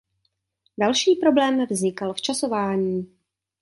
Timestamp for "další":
0.79-1.15